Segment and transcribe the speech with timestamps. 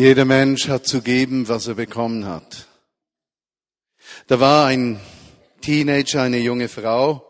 [0.00, 2.68] Jeder Mensch hat zu geben, was er bekommen hat.
[4.28, 5.00] Da war ein
[5.60, 7.28] Teenager, eine junge Frau,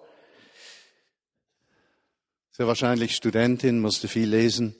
[2.50, 4.76] sehr wahrscheinlich Studentin, musste viel lesen,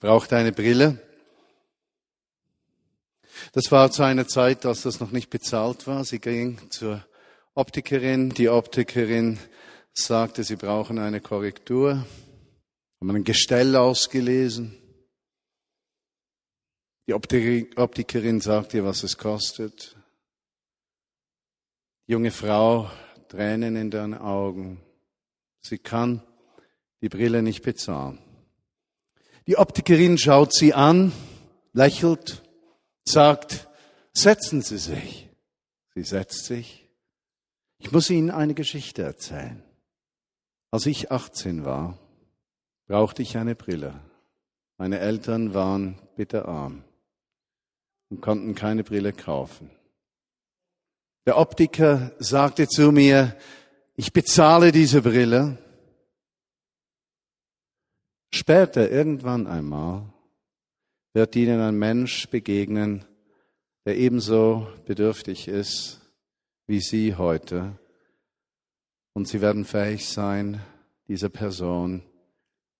[0.00, 0.98] brauchte eine Brille.
[3.52, 6.04] Das war zu einer Zeit, dass das noch nicht bezahlt war.
[6.04, 7.06] Sie ging zur
[7.54, 8.30] Optikerin.
[8.30, 9.38] Die Optikerin
[9.92, 12.04] sagte, sie brauchen eine Korrektur.
[13.00, 14.77] Haben ein Gestell ausgelesen.
[17.08, 19.96] Die Optikerin sagt ihr, was es kostet.
[22.06, 22.90] Die junge Frau,
[23.28, 24.82] Tränen in den Augen.
[25.62, 26.22] Sie kann
[27.00, 28.18] die Brille nicht bezahlen.
[29.46, 31.12] Die Optikerin schaut sie an,
[31.72, 32.42] lächelt,
[33.06, 33.68] sagt,
[34.12, 35.30] setzen Sie sich.
[35.94, 36.90] Sie setzt sich.
[37.78, 39.62] Ich muss Ihnen eine Geschichte erzählen.
[40.70, 41.98] Als ich 18 war,
[42.86, 43.98] brauchte ich eine Brille.
[44.76, 46.84] Meine Eltern waren bitterarm
[48.10, 49.70] und konnten keine Brille kaufen.
[51.26, 53.36] Der Optiker sagte zu mir,
[53.96, 55.58] ich bezahle diese Brille.
[58.32, 60.12] Später, irgendwann einmal,
[61.12, 63.04] wird ihnen ein Mensch begegnen,
[63.84, 66.00] der ebenso bedürftig ist
[66.68, 67.78] wie Sie heute.
[69.14, 70.60] Und Sie werden fähig sein,
[71.08, 72.02] dieser Person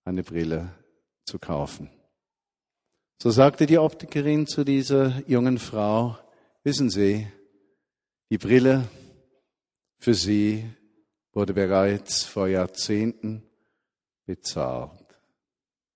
[0.05, 0.71] eine Brille
[1.25, 1.91] zu kaufen.
[3.21, 6.17] So sagte die Optikerin zu dieser jungen Frau,
[6.63, 7.27] wissen Sie,
[8.31, 8.85] die Brille
[9.99, 10.65] für Sie
[11.33, 13.43] wurde bereits vor Jahrzehnten
[14.25, 14.93] bezahlt.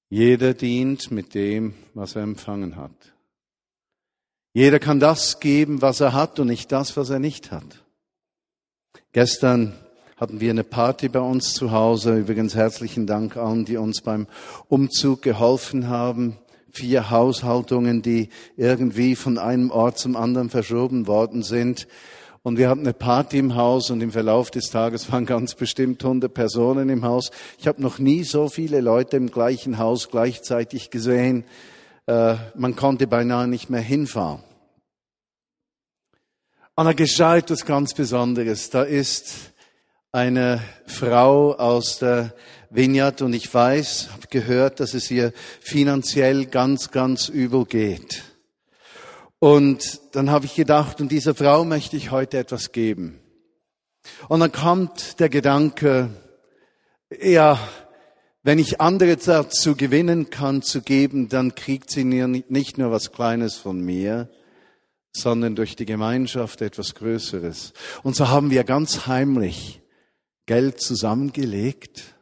[0.09, 3.15] Jeder dient mit dem, was er empfangen hat.
[4.53, 7.85] Jeder kann das geben, was er hat und nicht das, was er nicht hat.
[9.13, 9.75] Gestern
[10.17, 12.19] hatten wir eine Party bei uns zu Hause.
[12.19, 14.27] Übrigens herzlichen Dank allen, die uns beim
[14.69, 16.37] Umzug geholfen haben
[16.73, 21.87] vier Haushaltungen, die irgendwie von einem Ort zum anderen verschoben worden sind.
[22.43, 26.03] Und wir hatten eine Party im Haus und im Verlauf des Tages waren ganz bestimmt
[26.03, 27.31] 100 Personen im Haus.
[27.59, 31.45] Ich habe noch nie so viele Leute im gleichen Haus gleichzeitig gesehen.
[32.07, 34.43] Äh, man konnte beinahe nicht mehr hinfahren.
[36.75, 38.71] Und da geschah etwas ganz Besonderes.
[38.71, 39.53] Da ist
[40.11, 42.35] eine Frau aus der
[42.75, 48.23] Vineyard und ich weiß, habe gehört, dass es ihr finanziell ganz, ganz übel geht.
[49.39, 53.21] Und dann habe ich gedacht, und dieser Frau möchte ich heute etwas geben.
[54.29, 56.11] Und dann kommt der Gedanke,
[57.21, 57.59] ja,
[58.43, 63.57] wenn ich andere dazu gewinnen kann, zu geben, dann kriegt sie nicht nur was Kleines
[63.57, 64.31] von mir,
[65.13, 67.75] sondern durch die Gemeinschaft etwas Größeres.
[68.03, 69.83] Und so haben wir ganz heimlich
[70.47, 72.15] Geld zusammengelegt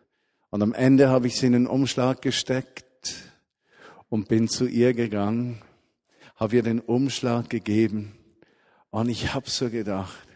[0.50, 3.14] und am Ende habe ich sie in den Umschlag gesteckt
[4.08, 5.62] und bin zu ihr gegangen,
[6.36, 8.16] habe ihr den Umschlag gegeben.
[8.90, 10.26] Und ich habe so gedacht,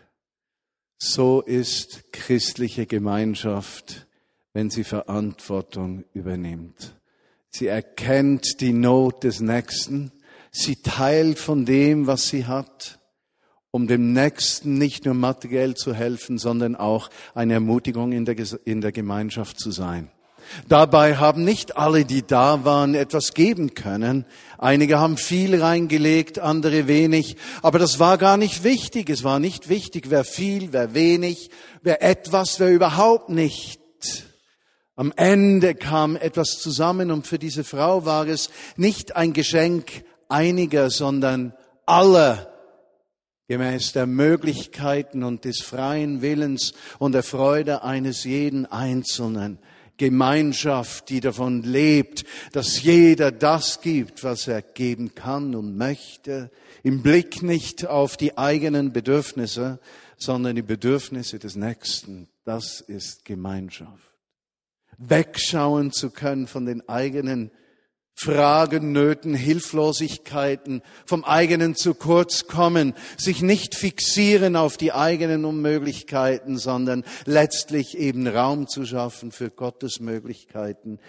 [0.99, 4.07] so ist christliche Gemeinschaft,
[4.53, 6.97] wenn sie Verantwortung übernimmt.
[7.51, 10.13] Sie erkennt die Not des Nächsten,
[10.53, 13.01] sie teilt von dem, was sie hat,
[13.75, 18.81] um dem Nächsten nicht nur materiell zu helfen, sondern auch eine Ermutigung in der, in
[18.81, 20.13] der Gemeinschaft zu sein.
[20.69, 24.27] Dabei haben nicht alle, die da waren, etwas geben können.
[24.59, 27.35] Einige haben viel reingelegt, andere wenig.
[27.63, 29.11] Aber das war gar nicht wichtig.
[29.11, 31.51] Es war nicht wichtig, wer viel, wer wenig,
[31.83, 33.81] wer etwas, wer überhaupt nicht.
[34.95, 40.91] Am Ende kam etwas zusammen und für diese Frau war es nicht ein Geschenk einiger,
[40.91, 41.55] sondern
[41.87, 42.54] aller
[43.49, 49.59] gemäß der Möglichkeiten und des freien Willens und der Freude eines jeden Einzelnen.
[49.97, 56.51] Gemeinschaft, die davon lebt, dass jeder das gibt, was er geben kann und möchte,
[56.83, 59.79] im Blick nicht auf die eigenen Bedürfnisse,
[60.17, 62.29] sondern die Bedürfnisse des Nächsten.
[62.45, 64.11] Das ist Gemeinschaft.
[64.99, 67.51] Wegschauen zu können von den eigenen
[68.15, 76.57] Fragen, Nöten, Hilflosigkeiten, vom eigenen zu kurz kommen, sich nicht fixieren auf die eigenen Unmöglichkeiten,
[76.57, 81.01] sondern letztlich eben Raum zu schaffen für Gottes Möglichkeiten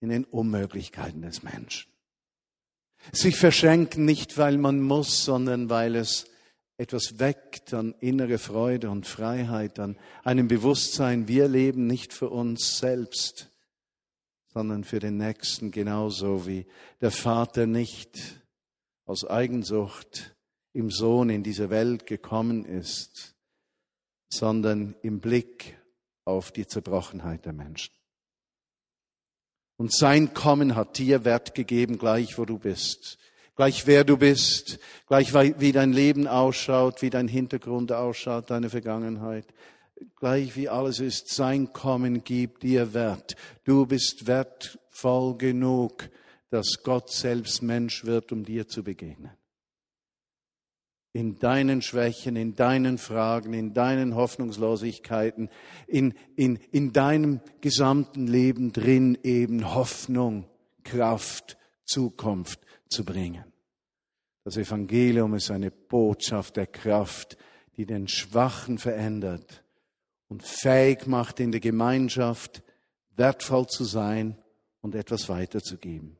[0.00, 1.90] in den Unmöglichkeiten des Menschen.
[3.12, 6.26] Sich verschenken nicht, weil man muss, sondern weil es
[6.76, 12.78] etwas weckt an innere Freude und Freiheit, an einem Bewusstsein, wir leben nicht für uns
[12.78, 13.49] selbst,
[14.52, 16.66] sondern für den Nächsten genauso wie
[17.00, 18.42] der Vater nicht
[19.04, 20.36] aus Eigensucht
[20.72, 23.34] im Sohn in diese Welt gekommen ist,
[24.28, 25.78] sondern im Blick
[26.24, 27.94] auf die Zerbrochenheit der Menschen.
[29.76, 33.18] Und sein Kommen hat dir Wert gegeben, gleich wo du bist
[33.60, 39.44] Gleich wer du bist, gleich wie dein Leben ausschaut, wie dein Hintergrund ausschaut, deine Vergangenheit.
[40.16, 43.36] Gleich wie alles ist, sein Kommen gibt dir Wert.
[43.64, 46.08] Du bist wertvoll genug,
[46.50, 49.32] dass Gott selbst Mensch wird, um dir zu begegnen.
[51.12, 55.50] In deinen Schwächen, in deinen Fragen, in deinen Hoffnungslosigkeiten,
[55.86, 60.46] in, in, in deinem gesamten Leben drin eben Hoffnung,
[60.84, 63.44] Kraft, Zukunft zu bringen.
[64.44, 67.36] Das Evangelium ist eine Botschaft der Kraft,
[67.76, 69.64] die den Schwachen verändert
[70.30, 72.62] und fähig macht, in der Gemeinschaft
[73.16, 74.38] wertvoll zu sein
[74.80, 76.16] und etwas weiterzugeben.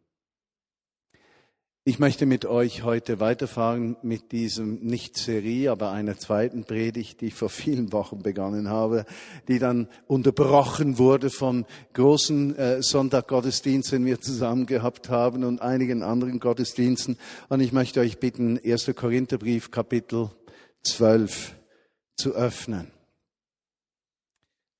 [1.82, 7.28] Ich möchte mit euch heute weiterfahren mit diesem nicht Serie, aber einer zweiten Predigt, die
[7.28, 9.06] ich vor vielen Wochen begonnen habe,
[9.48, 11.64] die dann unterbrochen wurde von
[11.94, 17.16] großen äh, Sonntaggottesdiensten, den wir zusammen gehabt haben und einigen anderen Gottesdiensten.
[17.48, 18.92] Und ich möchte euch bitten, 1.
[18.94, 20.30] Korintherbrief Kapitel
[20.82, 21.54] 12
[22.14, 22.92] zu öffnen.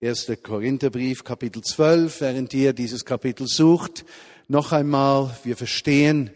[0.02, 0.32] 1.
[0.42, 4.06] Korintherbrief Kapitel 12, während ihr dieses Kapitel sucht,
[4.48, 6.30] noch einmal, wir verstehen,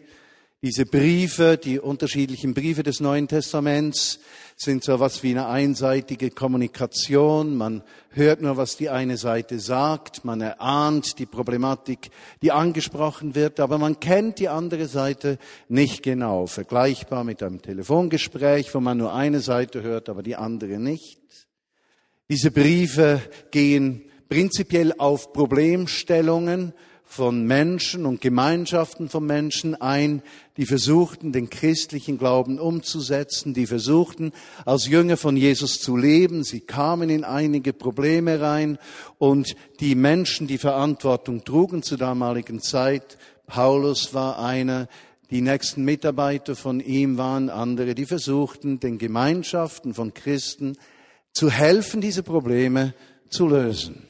[0.61, 4.21] diese Briefe, die unterschiedlichen Briefe des Neuen Testaments,
[4.55, 7.57] sind so was wie eine einseitige Kommunikation.
[7.57, 10.27] Man hört nur, was die eine Seite sagt.
[10.27, 12.11] Man erahnt die Problematik,
[12.43, 15.39] die angesprochen wird, aber man kennt die andere Seite
[15.69, 16.47] nicht genau.
[16.47, 21.24] Vergleichbar mit einem Telefongespräch, wo man nur eine Seite hört, aber die andere nicht.
[22.31, 26.73] Diese Briefe gehen prinzipiell auf Problemstellungen
[27.05, 30.23] von Menschen und Gemeinschaften von Menschen ein,
[30.57, 34.33] die versuchten, den christlichen Glauben umzusetzen, die versuchten,
[34.65, 36.45] als Jünger von Jesus zu leben.
[36.45, 38.79] Sie kamen in einige Probleme rein
[39.19, 44.89] und die Menschen, die Verantwortung trugen zur damaligen Zeit, Paulus war einer,
[45.31, 50.79] die nächsten Mitarbeiter von ihm waren andere, die versuchten, den Gemeinschaften von Christen
[51.35, 52.95] zu helfen, diese Probleme
[53.29, 54.09] zu lösen.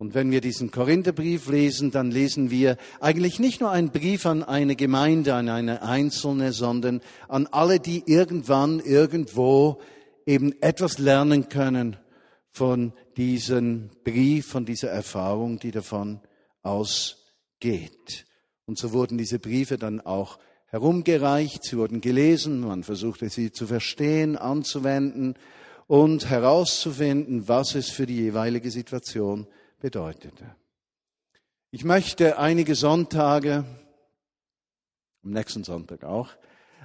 [0.00, 4.44] Und wenn wir diesen Korintherbrief lesen, dann lesen wir eigentlich nicht nur einen Brief an
[4.44, 9.80] eine Gemeinde, an eine einzelne, sondern an alle, die irgendwann, irgendwo
[10.24, 11.96] eben etwas lernen können
[12.52, 16.20] von diesem Brief, von dieser Erfahrung, die davon
[16.62, 18.26] ausgeht.
[18.66, 23.66] Und so wurden diese Briefe dann auch herumgereicht, sie wurden gelesen, man versuchte sie zu
[23.66, 25.34] verstehen, anzuwenden
[25.88, 29.48] und herauszufinden, was es für die jeweilige Situation
[29.80, 30.54] bedeutete.
[31.70, 33.64] Ich möchte einige Sonntage,
[35.24, 36.28] am nächsten Sonntag auch,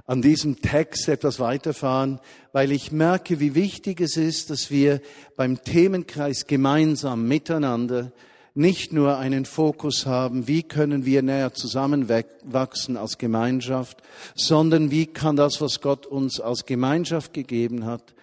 [0.05, 2.19] an diesem Text etwas weiterfahren,
[2.51, 5.01] weil ich merke, wie wichtig es ist, dass wir
[5.35, 8.11] beim Themenkreis gemeinsam miteinander
[8.55, 14.01] nicht nur einen Fokus haben, wie können wir näher zusammenwachsen als Gemeinschaft,
[14.35, 18.13] sondern wie kann das, was Gott uns als Gemeinschaft gegeben hat,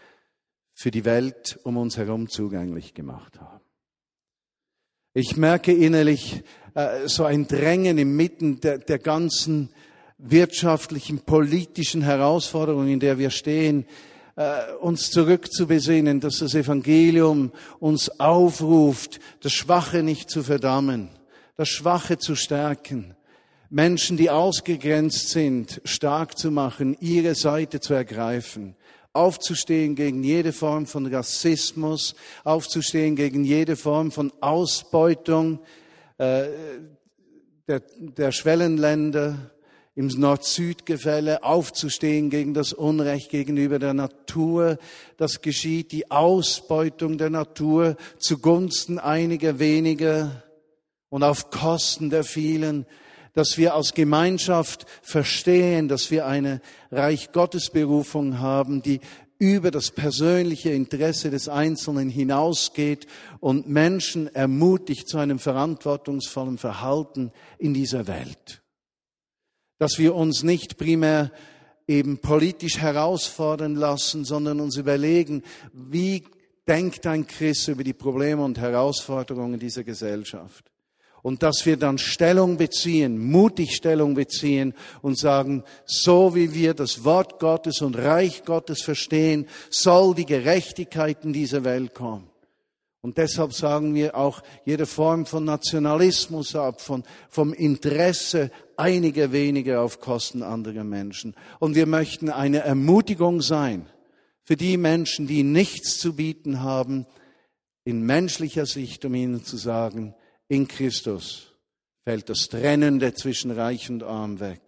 [0.80, 3.60] für die Welt um uns herum zugänglich gemacht haben.
[5.12, 6.42] Ich merke innerlich
[6.74, 9.68] äh, so ein Drängen inmitten der, der ganzen
[10.16, 13.84] wirtschaftlichen, politischen Herausforderungen, in der wir stehen,
[14.36, 21.10] äh, uns zurückzubesinnen, dass das Evangelium uns aufruft, das Schwache nicht zu verdammen,
[21.56, 23.14] das Schwache zu stärken,
[23.68, 28.76] Menschen, die ausgegrenzt sind, stark zu machen, ihre Seite zu ergreifen
[29.12, 32.14] aufzustehen gegen jede Form von Rassismus,
[32.44, 35.60] aufzustehen gegen jede Form von Ausbeutung
[36.18, 36.44] äh,
[37.66, 39.50] der, der Schwellenländer
[39.94, 44.78] im Nord-Süd-Gefälle, aufzustehen gegen das Unrecht gegenüber der Natur.
[45.16, 50.42] Das geschieht, die Ausbeutung der Natur zugunsten einiger weniger
[51.08, 52.86] und auf Kosten der vielen
[53.32, 56.60] dass wir als Gemeinschaft verstehen, dass wir eine
[56.90, 59.00] Reich Gottes Berufung haben, die
[59.40, 63.06] über das persönliche Interesse des Einzelnen hinausgeht
[63.40, 68.62] und Menschen ermutigt zu einem verantwortungsvollen Verhalten in dieser Welt.
[69.78, 71.32] Dass wir uns nicht primär
[71.88, 76.22] eben politisch herausfordern lassen, sondern uns überlegen, wie
[76.68, 80.69] denkt ein Christ über die Probleme und Herausforderungen dieser Gesellschaft?
[81.22, 87.04] Und dass wir dann Stellung beziehen, mutig Stellung beziehen und sagen, so wie wir das
[87.04, 92.30] Wort Gottes und Reich Gottes verstehen, soll die Gerechtigkeit in diese Welt kommen.
[93.02, 99.80] Und deshalb sagen wir auch jede Form von Nationalismus ab, von, vom Interesse einiger weniger
[99.80, 101.34] auf Kosten anderer Menschen.
[101.60, 103.86] Und wir möchten eine Ermutigung sein
[104.42, 107.06] für die Menschen, die nichts zu bieten haben,
[107.84, 110.14] in menschlicher Sicht, um ihnen zu sagen,
[110.50, 111.46] in Christus
[112.04, 114.60] fällt das Trennende zwischen Reich und Arm weg.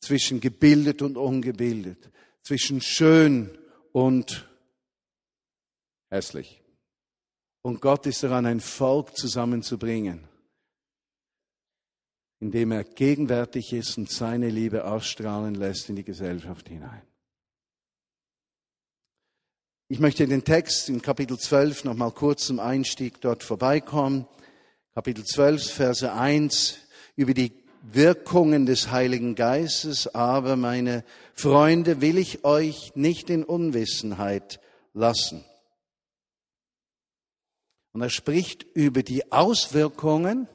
[0.00, 2.10] zwischen gebildet und ungebildet,
[2.42, 3.58] zwischen schön
[3.90, 4.48] und
[6.08, 6.62] hässlich.
[7.62, 10.28] Und Gott ist daran, ein Volk zusammenzubringen,
[12.38, 17.02] indem er gegenwärtig ist und seine Liebe ausstrahlen lässt in die Gesellschaft hinein.
[19.88, 24.28] Ich möchte den Text in Kapitel 12 noch mal kurz zum Einstieg dort vorbeikommen.
[24.98, 26.76] Kapitel 12, Verse 1
[27.14, 27.52] über die
[27.82, 34.58] Wirkungen des Heiligen Geistes, aber meine Freunde, will ich euch nicht in Unwissenheit
[34.94, 35.44] lassen.
[37.92, 40.48] Und er spricht über die Auswirkungen,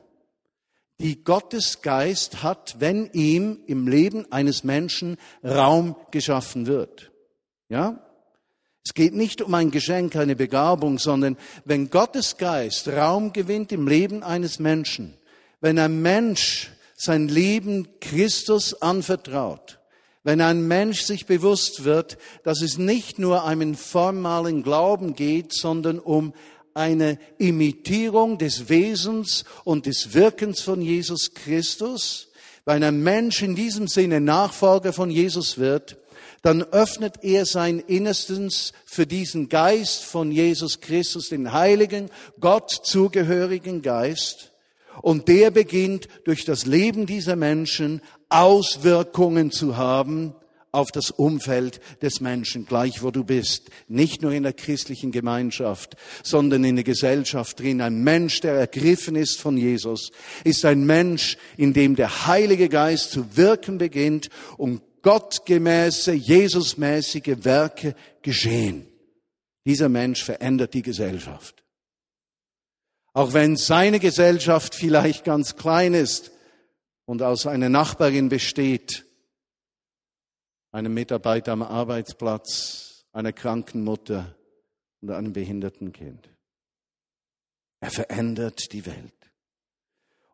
[1.00, 7.14] die Gottes Geist hat, wenn ihm im Leben eines Menschen Raum geschaffen wird.
[7.70, 8.06] Ja?
[8.86, 13.88] Es geht nicht um ein Geschenk, eine Begabung, sondern wenn Gottes Geist Raum gewinnt im
[13.88, 15.14] Leben eines Menschen,
[15.62, 19.80] wenn ein Mensch sein Leben Christus anvertraut,
[20.24, 26.00] wenn ein Mensch sich bewusst wird, dass es nicht nur einen formalen Glauben geht, sondern
[26.00, 26.34] um
[26.74, 32.30] eine Imitierung des Wesens und des Wirkens von Jesus Christus,
[32.66, 35.98] wenn ein Mensch in diesem Sinne Nachfolger von Jesus wird,
[36.44, 42.10] dann öffnet er sein Innerstens für diesen Geist von Jesus Christus, den heiligen,
[42.40, 44.52] Gott zugehörigen Geist.
[45.02, 50.36] Und der beginnt durch das Leben dieser Menschen Auswirkungen zu haben
[50.74, 53.70] auf das Umfeld des Menschen, gleich wo du bist.
[53.88, 57.80] Nicht nur in der christlichen Gemeinschaft, sondern in der Gesellschaft drin.
[57.80, 60.12] Ein Mensch, der ergriffen ist von Jesus,
[60.44, 67.96] ist ein Mensch, in dem der Heilige Geist zu wirken beginnt und gottgemäße, Jesusmäßige Werke
[68.24, 68.88] geschehen.
[69.66, 71.64] Dieser Mensch verändert die Gesellschaft.
[73.14, 76.32] Auch wenn seine Gesellschaft vielleicht ganz klein ist
[77.06, 79.06] und aus einer Nachbarin besteht,
[80.72, 84.36] einem Mitarbeiter am Arbeitsplatz, einer kranken Mutter
[85.02, 86.28] und einem behinderten Kind.
[87.80, 89.23] Er verändert die Welt.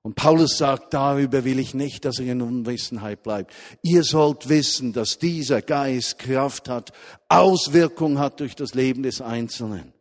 [0.01, 3.53] Und Paulus sagt, darüber will ich nicht, dass ihr in Unwissenheit bleibt.
[3.81, 6.93] Ihr sollt wissen, dass dieser Geist Kraft hat,
[7.27, 9.93] Auswirkung hat durch das Leben des Einzelnen.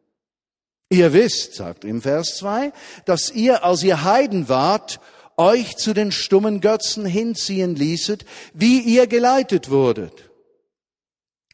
[0.89, 2.73] Ihr wisst, sagt im Vers 2,
[3.05, 5.01] dass ihr, als ihr Heiden wart,
[5.37, 8.25] euch zu den stummen Götzen hinziehen ließet,
[8.55, 10.31] wie ihr geleitet wurdet.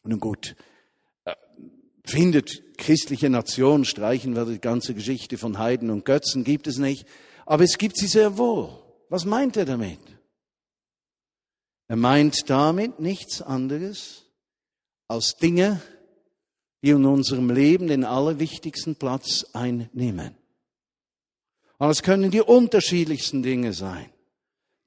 [0.03, 0.55] Nun gut,
[1.25, 1.33] äh,
[2.05, 7.05] findet christliche Nation, streichen wir die ganze Geschichte von Heiden und Götzen, gibt es nicht.
[7.45, 8.69] Aber es gibt sie sehr wohl.
[9.09, 9.99] Was meint er damit?
[11.87, 14.25] Er meint damit nichts anderes
[15.07, 15.81] als Dinge,
[16.81, 20.35] die in unserem Leben den allerwichtigsten Platz einnehmen.
[21.77, 24.09] Und es können die unterschiedlichsten Dinge sein,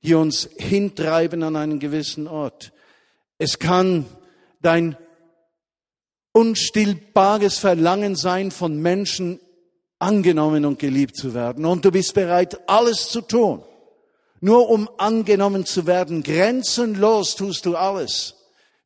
[0.03, 2.73] die uns hintreiben an einen gewissen Ort.
[3.37, 4.07] Es kann
[4.61, 4.97] dein
[6.33, 9.41] unstillbares Verlangen sein, von Menschen
[9.99, 11.65] angenommen und geliebt zu werden.
[11.65, 13.63] Und du bist bereit, alles zu tun.
[14.41, 18.35] Nur um angenommen zu werden, grenzenlos tust du alles.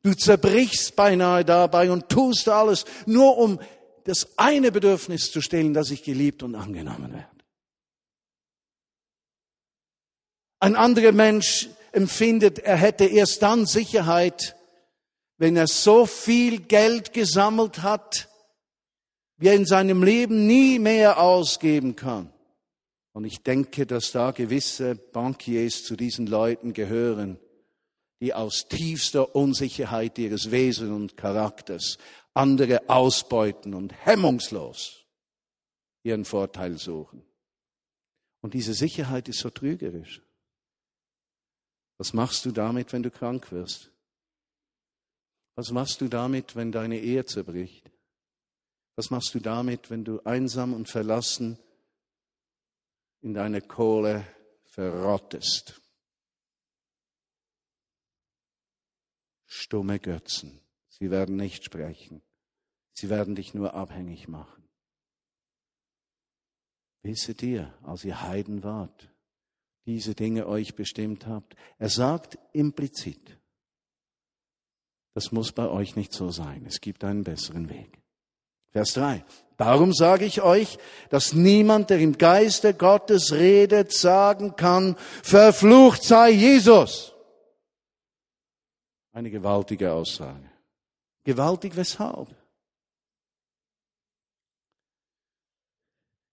[0.01, 3.59] Du zerbrichst beinahe dabei und tust alles, nur um
[4.05, 7.27] das eine Bedürfnis zu stellen, dass ich geliebt und angenommen werde.
[10.59, 14.55] Ein anderer Mensch empfindet, er hätte erst dann Sicherheit,
[15.37, 18.29] wenn er so viel Geld gesammelt hat,
[19.37, 22.31] wie er in seinem Leben nie mehr ausgeben kann.
[23.13, 27.39] Und ich denke, dass da gewisse Bankiers zu diesen Leuten gehören,
[28.19, 31.97] die aus tiefster Unsicherheit ihres Wesens und Charakters
[32.33, 35.05] andere ausbeuten und hemmungslos
[36.03, 37.23] ihren Vorteil suchen.
[38.41, 40.21] Und diese Sicherheit ist so trügerisch.
[41.97, 43.91] Was machst du damit, wenn du krank wirst?
[45.55, 47.82] Was machst du damit, wenn deine Ehe zerbricht?
[48.95, 51.57] Was machst du damit, wenn du einsam und verlassen
[53.21, 54.25] in deiner Kohle
[54.65, 55.81] verrottest?
[59.45, 60.61] Stumme Götzen.
[60.89, 62.21] Sie werden nicht sprechen.
[62.93, 64.69] Sie werden dich nur abhängig machen.
[67.01, 69.09] Wisset ihr, als ihr Heiden wart,
[69.85, 71.55] diese Dinge euch bestimmt habt?
[71.77, 73.39] Er sagt implizit,
[75.13, 76.65] das muss bei euch nicht so sein.
[76.65, 78.02] Es gibt einen besseren Weg.
[78.73, 79.23] Vers 3.
[79.57, 86.31] Darum sage ich euch, dass niemand, der im Geiste Gottes redet, sagen kann, verflucht sei
[86.31, 87.13] Jesus.
[89.11, 90.49] Eine gewaltige Aussage.
[91.23, 92.35] Gewaltig weshalb?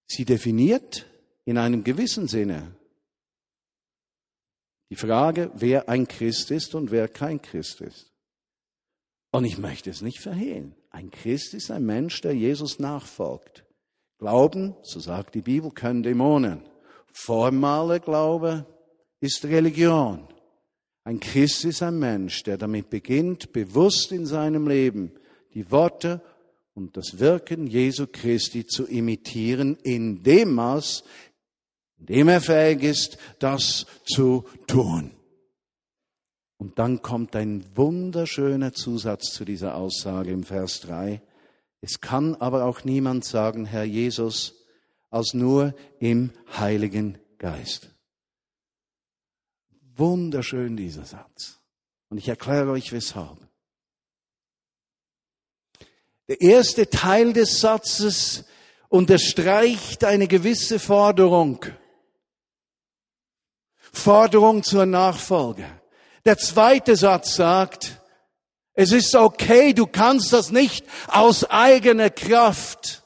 [0.08, 1.06] Sie definiert
[1.44, 2.74] in einem gewissen Sinne
[4.88, 8.12] Die Frage, wer ein Christ ist und wer kein Christ ist.
[9.30, 10.74] Und ich möchte es nicht verhehlen.
[10.90, 13.64] Ein Christ ist ein Mensch, der Jesus nachfolgt.
[14.18, 16.62] Glauben, so sagt die Bibel, können Dämonen.
[17.12, 18.66] Formale Glaube
[19.20, 20.26] ist Religion.
[21.04, 25.12] Ein Christ ist ein Mensch, der damit beginnt, bewusst in seinem Leben
[25.54, 26.20] die Worte
[26.74, 31.04] und das Wirken Jesu Christi zu imitieren, in dem Maß,
[31.98, 35.12] in dem er fähig ist, das zu tun.
[36.60, 41.22] Und dann kommt ein wunderschöner Zusatz zu dieser Aussage im Vers 3.
[41.80, 44.66] Es kann aber auch niemand sagen, Herr Jesus,
[45.08, 47.88] als nur im Heiligen Geist.
[49.96, 51.60] Wunderschön dieser Satz.
[52.10, 53.38] Und ich erkläre euch weshalb.
[56.28, 58.44] Der erste Teil des Satzes
[58.90, 61.64] unterstreicht eine gewisse Forderung.
[63.92, 65.79] Forderung zur Nachfolge.
[66.24, 68.00] Der zweite Satz sagt,
[68.74, 73.04] es ist okay, du kannst das nicht aus eigener Kraft.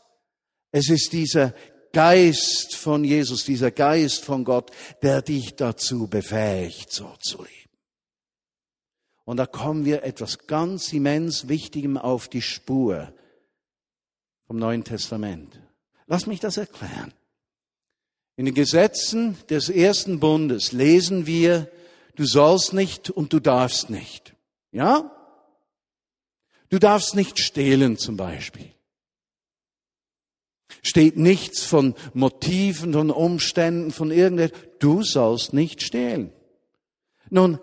[0.70, 1.54] Es ist dieser
[1.92, 4.70] Geist von Jesus, dieser Geist von Gott,
[5.02, 7.50] der dich dazu befähigt, so zu leben.
[9.24, 13.12] Und da kommen wir etwas ganz immens Wichtigem auf die Spur
[14.46, 15.58] vom Neuen Testament.
[16.06, 17.14] Lass mich das erklären.
[18.36, 21.70] In den Gesetzen des ersten Bundes lesen wir,
[22.16, 24.34] du sollst nicht und du darfst nicht.
[24.72, 25.10] Ja?
[26.68, 28.72] Du darfst nicht stehlen zum Beispiel.
[30.82, 34.60] Steht nichts von Motiven, von Umständen, von irgendetwas.
[34.78, 36.32] Du sollst nicht stehlen.
[37.30, 37.58] Nun,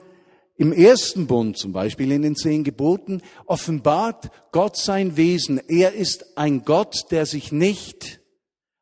[0.55, 5.59] im ersten Bund zum Beispiel in den zehn Geboten offenbart Gott sein Wesen.
[5.67, 8.21] Er ist ein Gott, der sich nicht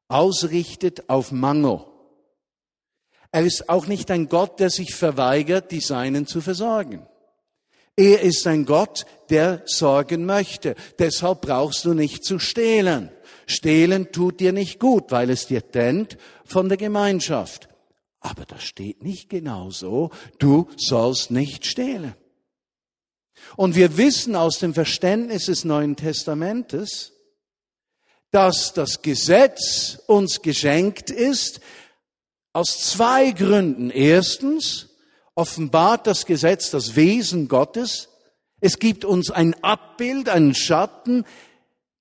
[0.09, 1.85] ausrichtet auf Mangel.
[3.31, 7.05] Er ist auch nicht ein Gott, der sich verweigert, die Seinen zu versorgen.
[7.95, 10.75] Er ist ein Gott, der sorgen möchte.
[10.97, 13.11] Deshalb brauchst du nicht zu stehlen.
[13.45, 17.67] Stehlen tut dir nicht gut, weil es dir trennt von der Gemeinschaft.
[18.21, 20.11] Aber das steht nicht genau so.
[20.39, 22.15] Du sollst nicht stehlen.
[23.55, 27.13] Und wir wissen aus dem Verständnis des Neuen Testamentes,
[28.31, 31.61] dass das Gesetz uns geschenkt ist
[32.53, 33.89] aus zwei Gründen.
[33.89, 34.89] Erstens
[35.35, 38.09] offenbart das Gesetz das Wesen Gottes.
[38.59, 41.25] Es gibt uns ein Abbild, einen Schatten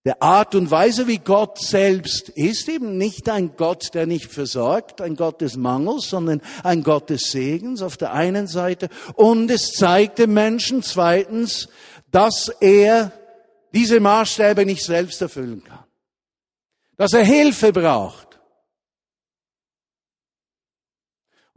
[0.05, 5.01] der Art und Weise, wie Gott selbst ist, eben nicht ein Gott, der nicht versorgt,
[5.03, 8.89] ein Gott des Mangels, sondern ein Gott des Segens auf der einen Seite.
[9.15, 11.69] Und es zeigt dem Menschen zweitens,
[12.11, 13.13] dass er
[13.75, 15.85] diese Maßstäbe nicht selbst erfüllen kann.
[16.97, 18.28] Dass er Hilfe braucht.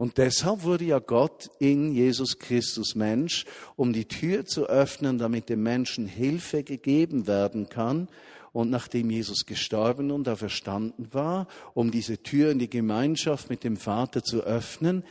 [0.02, 3.44] Und deshalb wurde ja Gott in Jesus Christus Mensch,
[3.76, 8.08] um die Tür zu öffnen, damit dem Menschen Hilfe gegeben werden kann.
[8.50, 13.76] Und nachdem Jesus gestorben und auferstanden war, um diese Tür in die Gemeinschaft mit dem
[13.76, 15.04] Vater zu öffnen,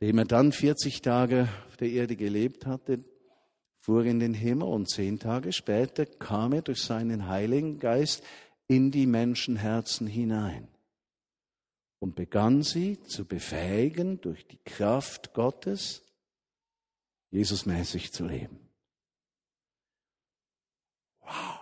[0.00, 3.00] dem er dann 40 Tage auf der Erde gelebt hatte,
[3.80, 8.22] fuhr in den Himmel und zehn Tage später kam er durch seinen Heiligen Geist
[8.68, 10.68] in die Menschenherzen hinein
[12.02, 16.02] und begann sie zu befähigen, durch die Kraft Gottes
[17.30, 18.58] Jesusmäßig zu leben.
[21.20, 21.60] Wow.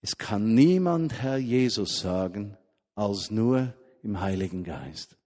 [0.00, 2.58] Es kann niemand Herr Jesus sagen,
[2.96, 3.72] als nur
[4.02, 5.16] im Heiligen Geist.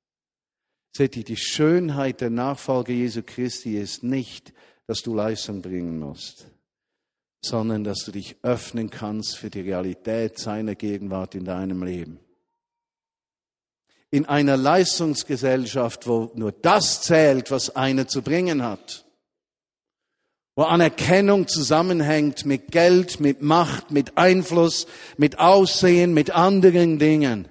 [0.94, 4.52] Seht ihr, die Schönheit der Nachfolge Jesu Christi ist nicht,
[4.86, 6.46] dass du Leistung bringen musst,
[7.40, 12.20] sondern dass du dich öffnen kannst für die Realität seiner Gegenwart in deinem Leben
[14.16, 19.04] in einer Leistungsgesellschaft, wo nur das zählt, was einer zu bringen hat,
[20.54, 24.86] wo Anerkennung zusammenhängt mit Geld, mit Macht, mit Einfluss,
[25.18, 27.48] mit Aussehen, mit anderen Dingen,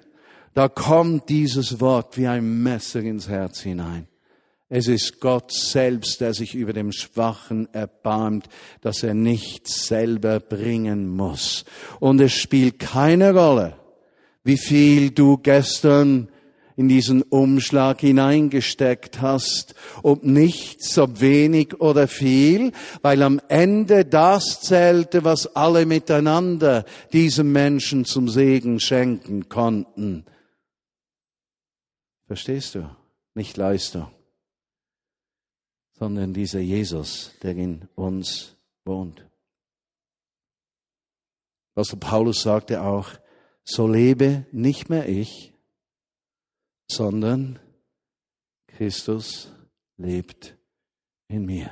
[0.54, 4.08] da kommt dieses Wort wie ein Messer ins Herz hinein.
[4.68, 8.48] Es ist Gott selbst, der sich über dem Schwachen erbarmt,
[8.80, 11.64] dass er nichts selber bringen muss.
[12.00, 13.76] Und es spielt keine Rolle,
[14.42, 16.28] wie viel du gestern
[16.76, 24.60] in diesen Umschlag hineingesteckt hast, ob nichts, ob wenig oder viel, weil am Ende das
[24.60, 26.84] zählte, was alle miteinander
[27.14, 30.26] diesem Menschen zum Segen schenken konnten.
[32.26, 32.90] Verstehst du?
[33.34, 34.08] Nicht Leistung,
[35.98, 39.26] sondern dieser Jesus, der in uns wohnt.
[41.74, 43.10] Was Paulus sagte auch,
[43.62, 45.52] so lebe nicht mehr ich,
[46.90, 47.58] sondern
[48.66, 49.52] Christus
[49.96, 50.56] lebt
[51.28, 51.70] in mir.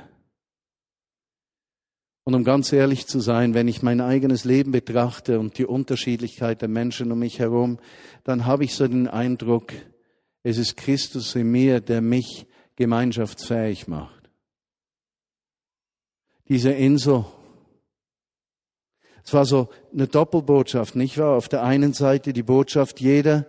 [2.23, 6.61] Und um ganz ehrlich zu sein, wenn ich mein eigenes Leben betrachte und die Unterschiedlichkeit
[6.61, 7.77] der Menschen um mich herum,
[8.23, 9.73] dann habe ich so den Eindruck,
[10.41, 12.47] es ist Christus in mir, der mich
[12.77, 14.31] gemeinschaftsfähig macht.
[16.49, 17.25] Diese Insel,
[19.23, 21.35] es war so eine Doppelbotschaft, nicht wahr?
[21.35, 23.47] Auf der einen Seite die Botschaft, jeder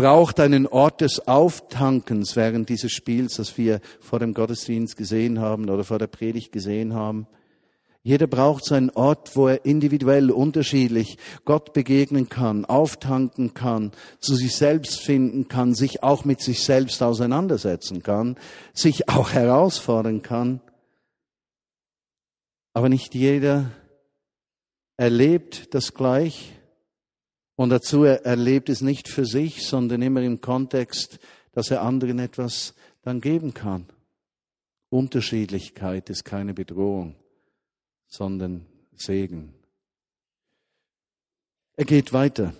[0.00, 5.68] braucht einen Ort des Auftankens während dieses Spiels, das wir vor dem Gottesdienst gesehen haben
[5.68, 7.26] oder vor der Predigt gesehen haben.
[8.02, 14.56] Jeder braucht seinen Ort, wo er individuell unterschiedlich Gott begegnen kann, auftanken kann, zu sich
[14.56, 18.38] selbst finden kann, sich auch mit sich selbst auseinandersetzen kann,
[18.72, 20.62] sich auch herausfordern kann.
[22.72, 23.70] Aber nicht jeder
[24.96, 26.54] erlebt das gleich
[27.60, 31.18] und dazu er erlebt es nicht für sich, sondern immer im Kontext,
[31.52, 33.86] dass er anderen etwas dann geben kann.
[34.88, 37.16] Unterschiedlichkeit ist keine Bedrohung
[38.10, 39.54] sondern Segen.
[41.76, 42.52] Er geht weiter.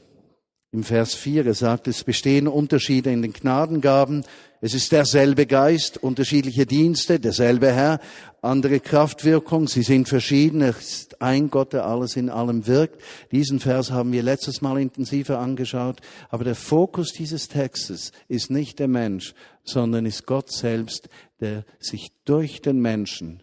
[0.72, 4.24] Im Vers 4, er sagt, es bestehen Unterschiede in den Gnadengaben.
[4.60, 7.98] Es ist derselbe Geist, unterschiedliche Dienste, derselbe Herr,
[8.40, 9.66] andere Kraftwirkung.
[9.66, 10.62] Sie sind verschieden.
[10.62, 13.02] Es ist ein Gott, der alles in allem wirkt.
[13.32, 16.00] Diesen Vers haben wir letztes Mal intensiver angeschaut.
[16.28, 21.08] Aber der Fokus dieses Textes ist nicht der Mensch, sondern ist Gott selbst,
[21.40, 23.42] der sich durch den Menschen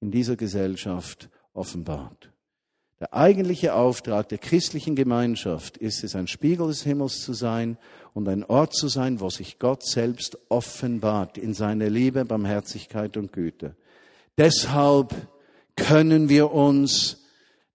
[0.00, 2.27] in dieser Gesellschaft offenbart.
[3.00, 7.78] Der eigentliche Auftrag der christlichen Gemeinschaft ist es, ein Spiegel des Himmels zu sein
[8.12, 13.32] und ein Ort zu sein, wo sich Gott selbst offenbart in seiner Liebe, Barmherzigkeit und
[13.32, 13.76] Güte.
[14.36, 15.14] Deshalb
[15.76, 17.24] können wir uns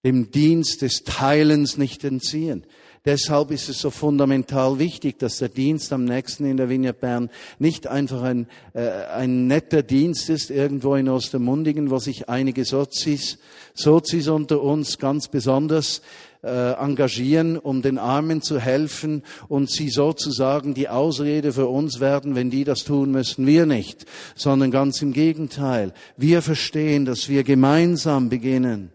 [0.03, 2.65] dem Dienst des Teilens nicht entziehen.
[3.05, 7.29] Deshalb ist es so fundamental wichtig, dass der Dienst am nächsten in der Vignette Bern
[7.59, 13.39] nicht einfach ein, äh, ein netter Dienst ist irgendwo in Ostermundigen, wo sich einige Sozis,
[13.73, 16.01] Sozis unter uns ganz besonders
[16.43, 22.35] äh, engagieren, um den Armen zu helfen und sie sozusagen die Ausrede für uns werden,
[22.35, 25.93] wenn die das tun, müssen wir nicht, sondern ganz im Gegenteil.
[26.15, 28.93] Wir verstehen, dass wir gemeinsam beginnen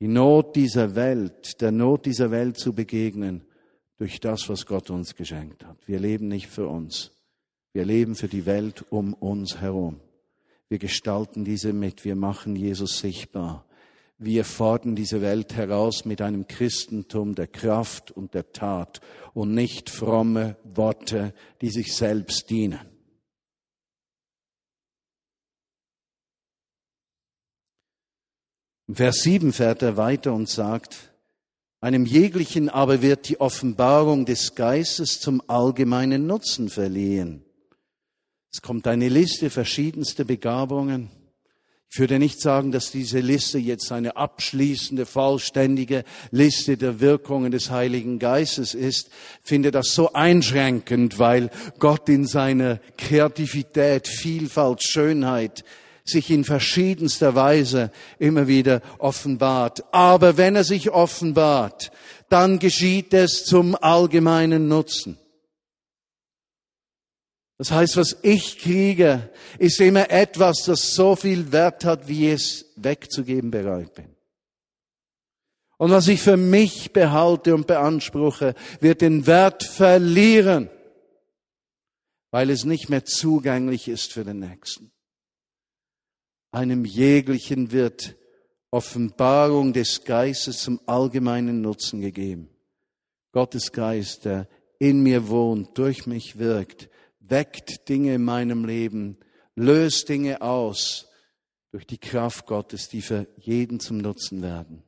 [0.00, 3.44] die Not dieser Welt, der Not dieser Welt zu begegnen
[3.96, 5.76] durch das, was Gott uns geschenkt hat.
[5.86, 7.12] Wir leben nicht für uns.
[7.72, 10.00] Wir leben für die Welt um uns herum.
[10.68, 12.04] Wir gestalten diese mit.
[12.04, 13.66] Wir machen Jesus sichtbar.
[14.18, 19.00] Wir fordern diese Welt heraus mit einem Christentum der Kraft und der Tat
[19.34, 22.93] und nicht fromme Worte, die sich selbst dienen.
[28.92, 31.10] Vers 7 fährt er weiter und sagt,
[31.80, 37.44] einem jeglichen aber wird die Offenbarung des Geistes zum allgemeinen Nutzen verliehen.
[38.52, 41.10] Es kommt eine Liste verschiedenster Begabungen.
[41.90, 47.70] Ich würde nicht sagen, dass diese Liste jetzt eine abschließende, vollständige Liste der Wirkungen des
[47.70, 49.08] Heiligen Geistes ist.
[49.42, 55.64] Ich finde das so einschränkend, weil Gott in seiner Kreativität, Vielfalt, Schönheit
[56.04, 59.82] sich in verschiedenster Weise immer wieder offenbart.
[59.92, 61.90] Aber wenn er sich offenbart,
[62.28, 65.18] dann geschieht es zum allgemeinen Nutzen.
[67.56, 72.66] Das heißt, was ich kriege, ist immer etwas, das so viel Wert hat, wie es
[72.76, 74.14] wegzugeben bereit bin.
[75.78, 80.68] Und was ich für mich behalte und beanspruche, wird den Wert verlieren,
[82.30, 84.93] weil es nicht mehr zugänglich ist für den Nächsten
[86.54, 88.16] einem jeglichen wird
[88.70, 92.48] Offenbarung des Geistes zum allgemeinen Nutzen gegeben.
[93.32, 96.88] Gottes Geist, der in mir wohnt, durch mich wirkt,
[97.18, 99.18] weckt Dinge in meinem Leben,
[99.56, 101.08] löst Dinge aus
[101.72, 104.84] durch die Kraft Gottes, die für jeden zum Nutzen werden.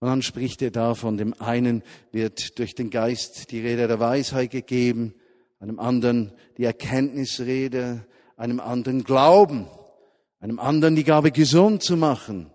[0.00, 4.00] Und dann spricht er da von dem einen wird durch den Geist die Rede der
[4.00, 5.14] Weisheit gegeben,
[5.60, 9.66] einem anderen die Erkenntnisrede, einem anderen Glauben
[10.44, 12.50] einem anderen die Gabe gesund zu machen,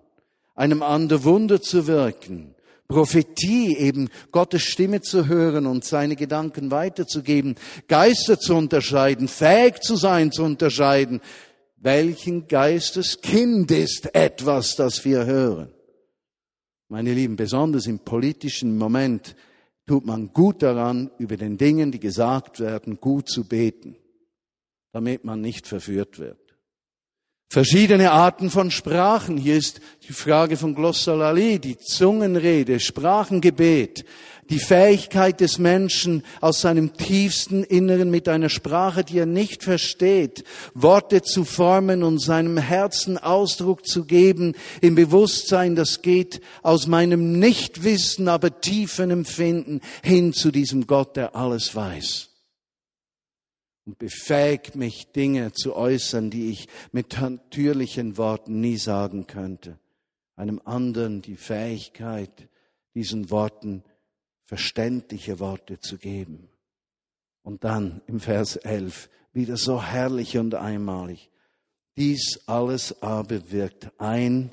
[0.53, 2.53] einem anderen Wunder zu wirken,
[2.87, 7.55] Prophetie, eben Gottes Stimme zu hören und seine Gedanken weiterzugeben,
[7.87, 11.19] Geister zu unterscheiden, fähig zu sein zu unterscheiden,
[11.77, 15.71] welchen Geistes Kind ist etwas, das wir hören.
[16.89, 19.35] Meine Lieben, besonders im politischen Moment
[19.87, 23.95] tut man gut daran, über den Dingen, die gesagt werden, gut zu beten,
[24.91, 26.48] damit man nicht verführt wird.
[27.51, 29.35] Verschiedene Arten von Sprachen.
[29.35, 34.05] Hier ist die Frage von Glossolalie, die Zungenrede, Sprachengebet,
[34.51, 40.43] die Fähigkeit des Menschen aus seinem tiefsten Inneren mit einer Sprache, die er nicht versteht,
[40.75, 47.39] Worte zu formen und seinem Herzen Ausdruck zu geben, im Bewusstsein, das geht aus meinem
[47.39, 52.28] Nichtwissen, aber tiefen Empfinden hin zu diesem Gott, der alles weiß
[53.89, 59.79] und befähigt mich, Dinge zu äußern, die ich mit natürlichen Worten nie sagen könnte.
[60.35, 62.49] Einem anderen die Fähigkeit,
[62.93, 63.83] diesen Worten
[64.45, 66.49] verständliche Worte zu geben.
[67.41, 71.31] Und dann im Vers 11 wieder so herrlich und einmalig.
[71.97, 74.51] Dies alles aber wirkt ein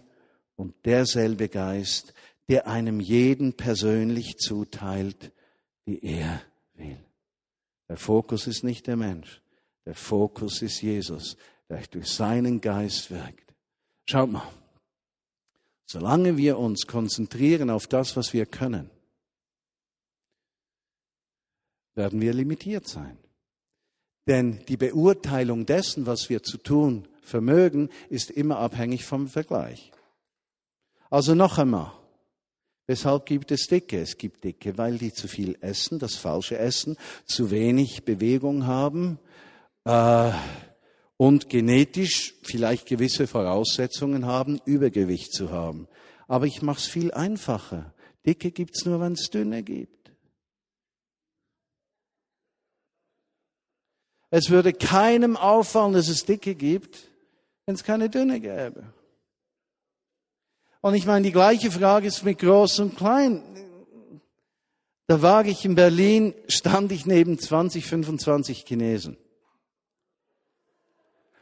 [0.54, 2.14] und derselbe Geist,
[2.48, 5.30] der einem jeden persönlich zuteilt,
[5.84, 6.40] wie er
[6.72, 7.05] will.
[7.88, 9.40] Der Fokus ist nicht der Mensch.
[9.84, 11.36] Der Fokus ist Jesus,
[11.68, 13.54] der durch seinen Geist wirkt.
[14.08, 14.48] Schaut mal.
[15.86, 18.90] Solange wir uns konzentrieren auf das, was wir können,
[21.94, 23.16] werden wir limitiert sein.
[24.26, 29.92] Denn die Beurteilung dessen, was wir zu tun vermögen, ist immer abhängig vom Vergleich.
[31.08, 31.92] Also noch einmal,
[32.86, 34.00] Weshalb gibt es Dicke?
[34.00, 39.18] Es gibt Dicke, weil die zu viel essen, das falsche Essen, zu wenig Bewegung haben
[39.84, 40.30] äh,
[41.16, 45.88] und genetisch vielleicht gewisse Voraussetzungen haben, Übergewicht zu haben.
[46.28, 47.92] Aber ich mache es viel einfacher.
[48.24, 50.12] Dicke gibt's nur, wenn es dünne gibt.
[54.30, 57.08] Es würde keinem auffallen, dass es Dicke gibt,
[57.64, 58.92] wenn es keine dünne gäbe.
[60.86, 63.42] Und ich meine, die gleiche Frage ist mit groß und klein.
[65.08, 69.16] Da war ich in Berlin, stand ich neben 20, 25 Chinesen.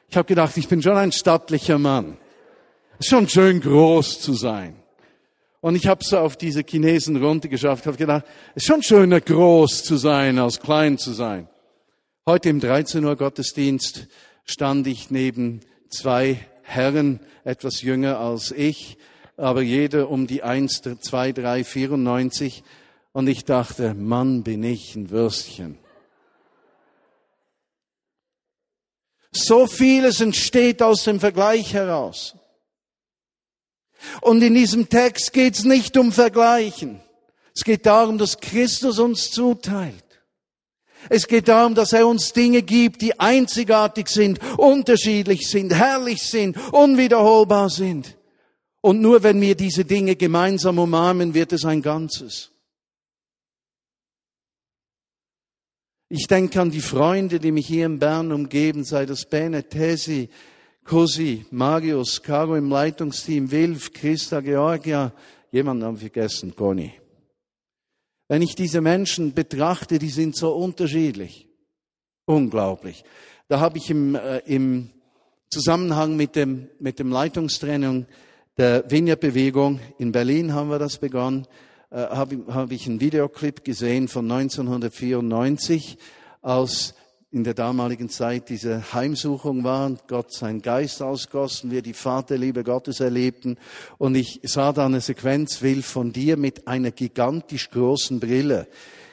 [0.08, 2.16] Ich habe gedacht, ich bin schon ein stattlicher Mann.
[2.98, 4.76] Es ist schon schön groß zu sein.
[5.60, 9.82] Und ich habe so auf diese Chinesen runtergeschafft, habe gedacht, es ist schon schöner groß
[9.82, 11.50] zu sein, als klein zu sein.
[12.26, 14.06] Heute im 13 Uhr Gottesdienst
[14.46, 18.96] stand ich neben zwei Herren, etwas jünger als ich,
[19.36, 22.62] aber jeder um die 1, 2, 3, 94.
[23.12, 25.78] Und ich dachte, Mann, bin ich ein Würstchen.
[29.32, 32.36] So vieles entsteht aus dem Vergleich heraus.
[34.20, 37.00] Und in diesem Text geht es nicht um Vergleichen.
[37.54, 40.04] Es geht darum, dass Christus uns zuteilt.
[41.08, 46.56] Es geht darum, dass er uns Dinge gibt, die einzigartig sind, unterschiedlich sind, herrlich sind,
[46.72, 48.16] unwiederholbar sind.
[48.84, 52.50] Und nur wenn wir diese Dinge gemeinsam umarmen, wird es ein Ganzes.
[56.10, 60.28] Ich denke an die Freunde, die mich hier in Bern umgeben, sei das Bene, Tesi,
[60.84, 65.14] Cosi, Marius, Caro im Leitungsteam, Wilf, Christa, Georgia,
[65.50, 66.92] jemanden haben vergessen, Conny.
[68.28, 71.48] Wenn ich diese Menschen betrachte, die sind so unterschiedlich.
[72.26, 73.02] Unglaublich.
[73.48, 74.90] Da habe ich im, äh, im
[75.48, 78.04] Zusammenhang mit dem, mit dem Leitungstraining
[78.56, 79.80] der Vineyard-Bewegung.
[79.98, 81.46] In Berlin haben wir das begonnen.
[81.90, 85.98] Äh, Habe hab ich einen Videoclip gesehen von 1994,
[86.42, 86.94] als
[87.32, 92.62] in der damaligen Zeit diese Heimsuchung war und Gott sein Geist ausgossen, wir die Vaterliebe
[92.62, 93.56] Gottes erlebten.
[93.98, 98.68] Und ich sah da eine Sequenz, Will, von dir mit einer gigantisch großen Brille.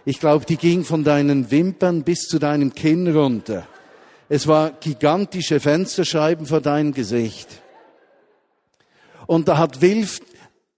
[0.05, 3.67] Ich glaube, die ging von deinen Wimpern bis zu deinem Kinn runter.
[4.29, 7.60] Es war gigantische Fensterscheiben vor deinem Gesicht.
[9.27, 10.19] Und da hat Wilf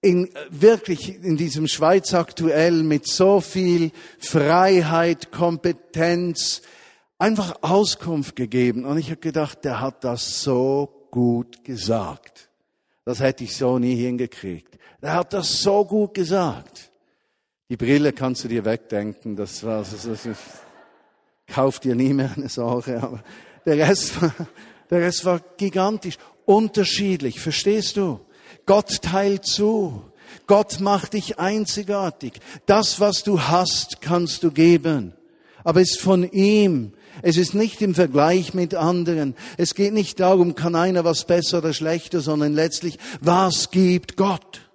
[0.01, 6.62] in, wirklich in diesem Schweiz aktuell mit so viel Freiheit, Kompetenz
[7.17, 8.86] einfach Auskunft gegeben.
[8.86, 12.49] Und ich habe gedacht, der hat das so gut gesagt.
[13.06, 14.77] Das hätte ich so nie hingekriegt.
[15.01, 16.91] Der hat das so gut gesagt.
[17.69, 19.36] Die Brille kannst du dir wegdenken.
[19.36, 20.38] Das war, das, das, das,
[21.47, 23.01] kauf dir nie mehr eine Sorge.
[23.01, 23.23] Aber
[23.65, 24.34] der Rest war,
[24.89, 27.39] der Rest war gigantisch, unterschiedlich.
[27.39, 28.19] Verstehst du?
[28.65, 30.04] Gott teilt zu.
[30.47, 32.34] Gott macht dich einzigartig.
[32.65, 35.13] Das, was du hast, kannst du geben.
[35.63, 36.93] Aber es ist von ihm.
[37.21, 39.36] Es ist nicht im Vergleich mit anderen.
[39.58, 44.69] Es geht nicht darum, kann einer was besser oder schlechter, sondern letztlich, was gibt Gott?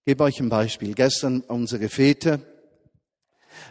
[0.00, 0.94] Ich gebe euch ein Beispiel.
[0.94, 2.40] Gestern unsere Väter,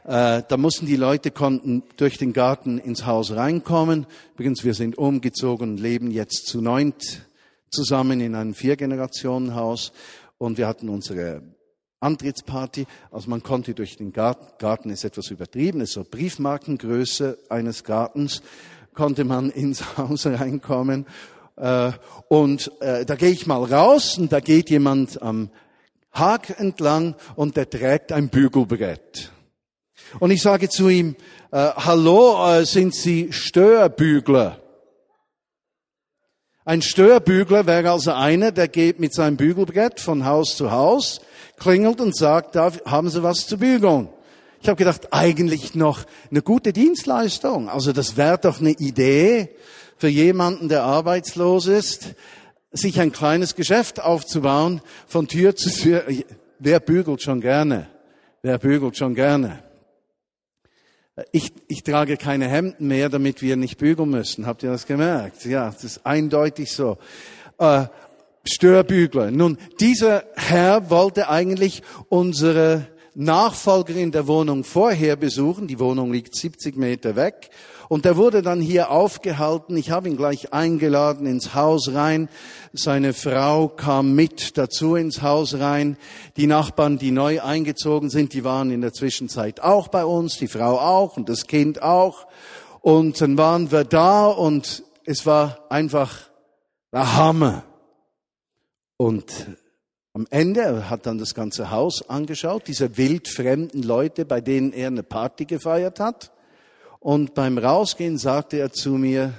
[0.05, 4.05] äh, da mussten die Leute konnten durch den Garten ins Haus reinkommen.
[4.35, 7.25] Übrigens, wir sind umgezogen und leben jetzt zu neunt
[7.73, 9.91] zusammen in einem Vier-Generationen-Haus
[10.37, 11.41] und wir hatten unsere
[11.99, 12.85] Antrittsparty.
[13.11, 18.41] Also man konnte durch den Garten, Garten ist etwas übertrieben, ist so Briefmarkengröße eines Gartens,
[18.93, 21.05] konnte man ins Haus reinkommen
[21.55, 21.91] Äh,
[22.29, 25.49] und äh, da gehe ich mal raus und da geht jemand am
[26.11, 29.31] Hag entlang und der trägt ein Bügelbrett.
[30.19, 31.15] Und ich sage zu ihm,
[31.51, 34.62] äh, hallo, äh, sind Sie Störbügler?
[36.65, 41.19] Ein Störbügler wäre also einer, der geht mit seinem Bügelbrett von Haus zu Haus,
[41.57, 44.07] klingelt und sagt, da haben Sie was zu bügeln.
[44.61, 47.67] Ich habe gedacht, eigentlich noch eine gute Dienstleistung.
[47.67, 49.49] Also das wäre doch eine Idee
[49.97, 52.15] für jemanden, der arbeitslos ist,
[52.71, 56.05] sich ein kleines Geschäft aufzubauen, von Tür zu Tür.
[56.59, 57.87] Wer bügelt schon gerne?
[58.41, 59.59] Wer bügelt schon gerne?
[61.31, 64.47] Ich, ich trage keine Hemden mehr, damit wir nicht bügeln müssen.
[64.47, 65.45] Habt ihr das gemerkt?
[65.45, 66.97] Ja, das ist eindeutig so.
[67.59, 67.85] Äh,
[68.45, 69.29] Störbügler.
[69.29, 75.67] Nun, dieser Herr wollte eigentlich unsere Nachfolgerin der Wohnung vorher besuchen.
[75.67, 77.51] Die Wohnung liegt 70 Meter weg.
[77.89, 79.77] Und er wurde dann hier aufgehalten.
[79.77, 82.29] Ich habe ihn gleich eingeladen ins Haus rein.
[82.73, 85.97] Seine Frau kam mit dazu ins Haus rein.
[86.37, 90.47] Die Nachbarn, die neu eingezogen sind, die waren in der Zwischenzeit auch bei uns, die
[90.47, 92.27] Frau auch und das Kind auch.
[92.81, 96.29] Und dann waren wir da und es war einfach
[96.91, 97.63] der Hammer.
[98.97, 99.47] Und
[100.13, 105.01] am Ende hat dann das ganze Haus angeschaut, diese wildfremden Leute, bei denen er eine
[105.01, 106.31] Party gefeiert hat.
[107.03, 109.33] Und beim Rausgehen sagte er zu mir,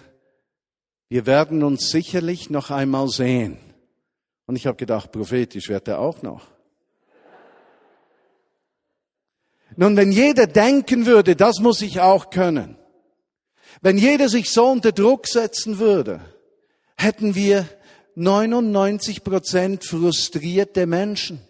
[1.08, 3.56] wir werden uns sicherlich noch einmal sehen.
[4.44, 6.46] Und ich habe gedacht, prophetisch wird er auch noch.
[9.76, 12.76] Nun, wenn jeder denken würde, das muss ich auch können,
[13.80, 16.20] wenn jeder sich so unter Druck setzen würde,
[16.98, 17.66] hätten wir
[18.14, 21.40] 99 Prozent frustrierte Menschen.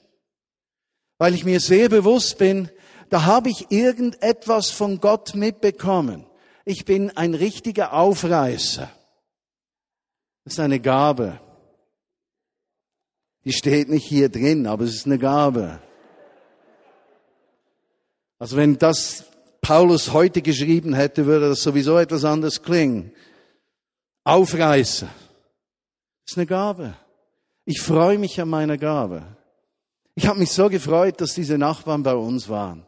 [1.19, 2.71] Weil ich mir sehr bewusst bin,
[3.11, 6.27] da habe ich irgendetwas von Gott mitbekommen.
[6.65, 8.91] Ich bin ein richtiger Aufreißer.
[10.45, 11.41] Das ist eine Gabe.
[13.45, 15.81] Die steht nicht hier drin, aber es ist eine Gabe.
[18.39, 19.25] Also wenn das
[19.61, 23.13] Paulus heute geschrieben hätte, würde das sowieso etwas anders klingen.
[24.25, 25.07] Aufreißer.
[25.07, 26.95] Das ist eine Gabe.
[27.67, 29.23] Ich freue mich an meiner Gabe.
[30.15, 32.87] Ich habe mich so gefreut, dass diese Nachbarn bei uns waren.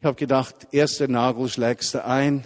[0.00, 2.44] Ich habe gedacht, erster Nagel schlägst du ein,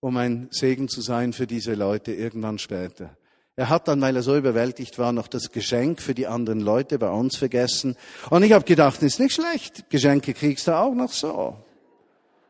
[0.00, 3.16] um ein Segen zu sein für diese Leute irgendwann später.
[3.56, 6.98] Er hat dann, weil er so überwältigt war, noch das Geschenk für die anderen Leute
[6.98, 7.96] bei uns vergessen.
[8.30, 9.88] Und ich habe gedacht, ist nicht schlecht.
[9.90, 11.56] Geschenke kriegst du auch noch so.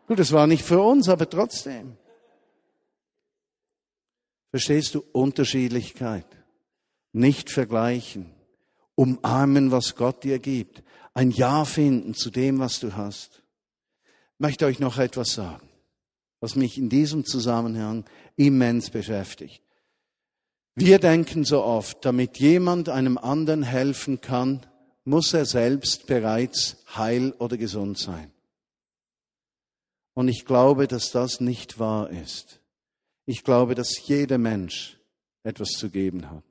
[0.08, 1.96] Gut, es war nicht für uns, aber trotzdem.
[4.50, 6.26] Verstehst du Unterschiedlichkeit?
[7.12, 8.30] Nicht vergleichen.
[8.94, 10.82] Umarmen, was Gott dir gibt.
[11.12, 13.43] Ein Ja finden zu dem, was du hast.
[14.44, 15.66] Ich möchte euch noch etwas sagen,
[16.40, 18.04] was mich in diesem Zusammenhang
[18.36, 19.62] immens beschäftigt.
[20.74, 24.60] Wir denken so oft, damit jemand einem anderen helfen kann,
[25.04, 28.32] muss er selbst bereits heil oder gesund sein.
[30.12, 32.60] Und ich glaube, dass das nicht wahr ist.
[33.24, 34.98] Ich glaube, dass jeder Mensch
[35.42, 36.44] etwas zu geben hat.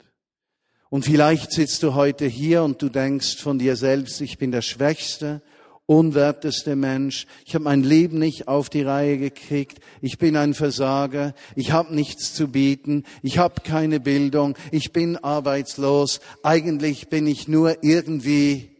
[0.89, 4.63] Und vielleicht sitzt du heute hier und du denkst von dir selbst, ich bin der
[4.63, 5.43] Schwächste,
[5.85, 11.33] unwerteste Mensch, ich habe mein Leben nicht auf die Reihe gekriegt, ich bin ein Versager,
[11.55, 17.47] ich habe nichts zu bieten, ich habe keine Bildung, ich bin arbeitslos, eigentlich bin ich
[17.47, 18.71] nur irgendwie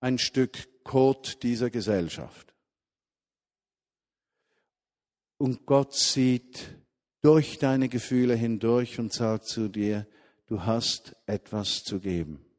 [0.00, 2.54] ein Stück Kot dieser Gesellschaft.
[5.38, 6.76] Und Gott sieht
[7.22, 10.06] durch deine Gefühle hindurch und sagt zu dir,
[10.46, 12.49] du hast etwas zu geben.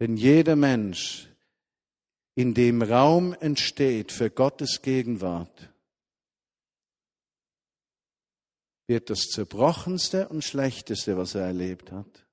[0.00, 1.28] Denn jeder Mensch,
[2.34, 5.70] in dem Raum entsteht für Gottes Gegenwart,
[8.86, 12.26] wird das Zerbrochenste und Schlechteste, was er erlebt hat,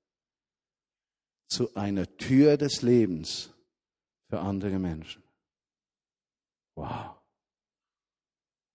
[1.48, 3.50] zu einer Tür des Lebens
[4.28, 5.22] für andere Menschen.
[6.74, 7.16] Wow.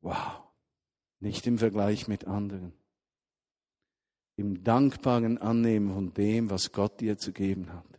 [0.02, 0.44] Wow.
[1.20, 2.74] Nicht im Vergleich mit anderen.
[4.36, 7.93] Im dankbaren Annehmen von dem, was Gott dir zu geben hat.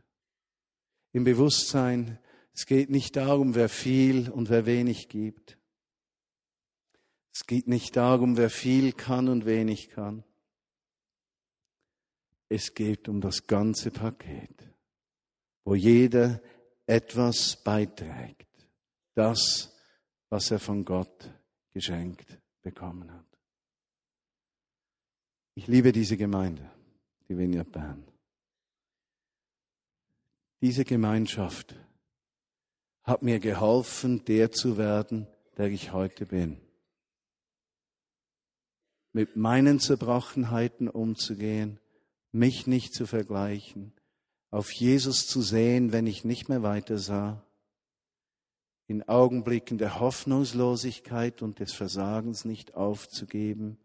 [1.15, 2.19] Im Bewusstsein,
[2.55, 5.57] es geht nicht darum, wer viel und wer wenig gibt.
[7.33, 10.25] Es geht nicht darum, wer viel kann und wenig kann.
[12.49, 14.75] Es geht um das ganze Paket,
[15.65, 16.43] wo jeder
[16.85, 18.49] etwas beiträgt.
[19.15, 19.73] Das,
[20.31, 21.33] was er von Gott
[21.73, 23.39] geschenkt bekommen hat.
[25.55, 26.69] Ich liebe diese Gemeinde,
[27.29, 28.14] die Vineyard Bern.
[30.65, 31.75] Diese Gemeinschaft
[33.03, 35.27] hat mir geholfen, der zu werden,
[35.59, 36.59] der ich heute bin.
[39.13, 41.81] mit meinen Zerbrochenheiten umzugehen,
[42.33, 43.93] mich nicht zu vergleichen,
[44.51, 47.45] auf Jesus zu sehen, wenn ich nicht mehr weiter sah,
[48.87, 53.77] in Augenblicken der Hoffnungslosigkeit und des Versagens nicht aufzugeben,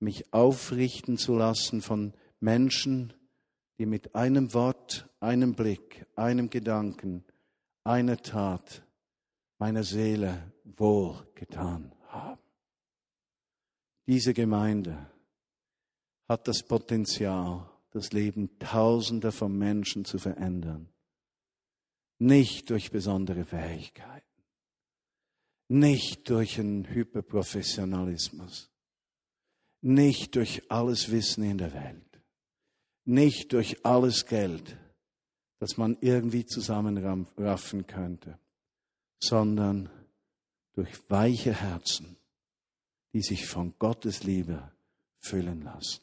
[0.00, 3.14] mich aufrichten zu lassen von Menschen,
[3.78, 7.24] die mit einem Wort, einem Blick, einem Gedanken,
[7.84, 8.84] einer Tat
[9.58, 12.40] meiner Seele wohlgetan haben.
[14.06, 15.10] Diese Gemeinde
[16.28, 20.88] hat das Potenzial, das Leben Tausender von Menschen zu verändern.
[22.18, 24.26] Nicht durch besondere Fähigkeiten,
[25.68, 28.70] nicht durch einen Hyperprofessionalismus,
[29.80, 32.07] nicht durch alles Wissen in der Welt,
[33.08, 34.76] nicht durch alles Geld,
[35.60, 38.38] das man irgendwie zusammenraffen könnte,
[39.18, 39.88] sondern
[40.74, 42.16] durch weiche Herzen,
[43.14, 44.70] die sich von Gottes Liebe
[45.18, 46.02] füllen lassen.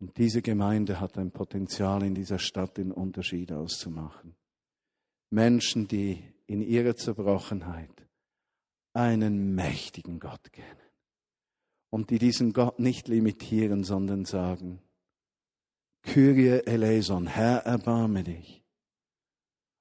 [0.00, 4.36] Und diese Gemeinde hat ein Potenzial, in dieser Stadt den Unterschied auszumachen.
[5.30, 8.06] Menschen, die in ihrer Zerbrochenheit
[8.94, 10.80] einen mächtigen Gott kennen
[11.90, 14.80] und die diesen Gott nicht limitieren, sondern sagen,
[16.02, 18.62] Kyrie eleison, Herr, erbarme dich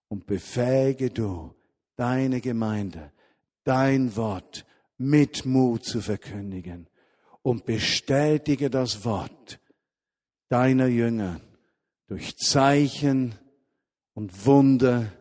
[0.09, 1.53] und befähige du
[1.95, 3.11] deine Gemeinde,
[3.63, 4.65] dein Wort
[4.97, 6.87] mit Mut zu verkündigen
[7.41, 9.59] und bestätige das Wort
[10.49, 11.41] deiner Jünger
[12.07, 13.35] durch Zeichen
[14.13, 15.11] und Wunder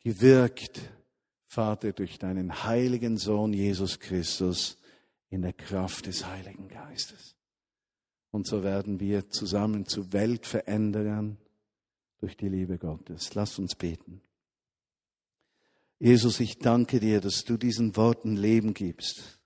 [0.00, 0.80] gewirkt,
[1.46, 4.78] Vater, durch deinen heiligen Sohn Jesus Christus
[5.30, 7.33] in der Kraft des Heiligen Geistes.
[8.34, 11.36] Und so werden wir zusammen zu Weltveränderern
[12.18, 13.32] durch die Liebe Gottes.
[13.36, 14.22] Lass uns beten.
[16.00, 19.38] Jesus, ich danke dir, dass du diesen Worten Leben gibst.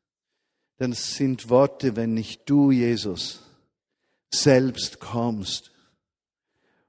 [0.80, 3.42] Denn es sind Worte, wenn nicht du, Jesus,
[4.30, 5.70] selbst kommst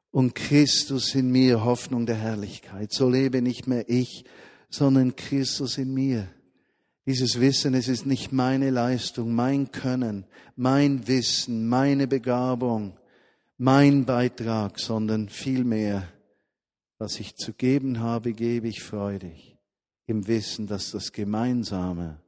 [0.10, 2.93] und Christus in mir, Hoffnung der Herrlichkeit.
[2.93, 4.24] So lebe nicht mehr ich,
[4.70, 6.30] sondern Christus in mir.
[7.10, 12.99] Dieses Wissen, es ist nicht meine Leistung, mein Können, mein Wissen, meine Begabung,
[13.57, 16.07] mein Beitrag, sondern vielmehr,
[16.99, 19.57] was ich zu geben habe, gebe ich freudig,
[20.05, 22.22] im Wissen, dass das Gemeinsame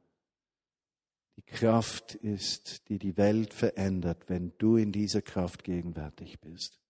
[1.36, 6.80] die Kraft ist, die die Welt verändert, wenn du in dieser Kraft gegenwärtig bist.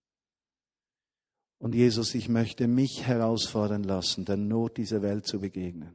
[1.58, 5.94] Und Jesus, ich möchte mich herausfordern lassen, der Not dieser Welt zu begegnen.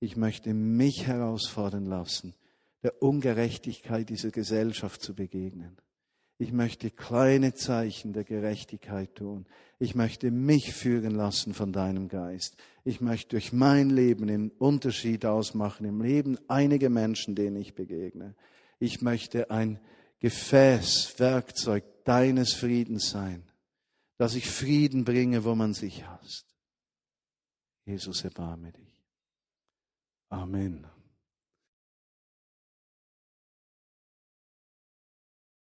[0.00, 2.34] Ich möchte mich herausfordern lassen,
[2.82, 5.76] der Ungerechtigkeit dieser Gesellschaft zu begegnen.
[6.38, 9.46] Ich möchte kleine Zeichen der Gerechtigkeit tun.
[9.78, 12.56] Ich möchte mich führen lassen von deinem Geist.
[12.82, 18.34] Ich möchte durch mein Leben einen Unterschied ausmachen im Leben einiger Menschen, denen ich begegne.
[18.78, 19.80] Ich möchte ein
[20.20, 23.42] Gefäß, Werkzeug deines Friedens sein,
[24.16, 26.46] dass ich Frieden bringe, wo man sich hasst.
[27.84, 28.89] Jesus, erbarme dich.
[30.32, 30.86] Amen.